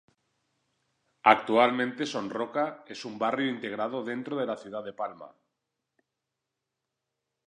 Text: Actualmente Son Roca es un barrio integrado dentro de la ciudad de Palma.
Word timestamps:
Actualmente 1.33 2.07
Son 2.07 2.31
Roca 2.31 2.83
es 2.87 3.05
un 3.05 3.19
barrio 3.19 3.47
integrado 3.51 4.03
dentro 4.03 4.35
de 4.35 4.47
la 4.47 4.57
ciudad 4.57 4.83
de 4.83 4.93
Palma. 4.93 5.31